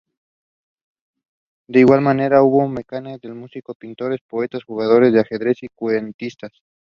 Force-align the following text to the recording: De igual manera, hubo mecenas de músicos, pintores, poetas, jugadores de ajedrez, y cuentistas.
De 1.67 1.79
igual 1.79 2.01
manera, 2.01 2.41
hubo 2.41 2.67
mecenas 2.67 3.21
de 3.21 3.31
músicos, 3.35 3.77
pintores, 3.77 4.19
poetas, 4.27 4.63
jugadores 4.63 5.13
de 5.13 5.19
ajedrez, 5.19 5.61
y 5.61 5.67
cuentistas. 5.67 6.51